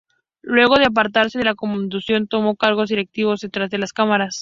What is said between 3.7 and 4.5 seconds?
las cámaras.